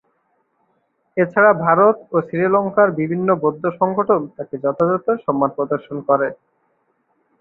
[1.17, 6.27] এছাড়া ভারত ও শ্রীলঙ্কার বিভিন্ন বৌদ্ধ সংগঠন তাকে যথাযথ সম্মান প্রদর্শন করে।